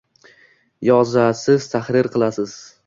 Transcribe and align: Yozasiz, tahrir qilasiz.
Yozasiz, 0.89 1.71
tahrir 1.77 2.15
qilasiz. 2.17 2.61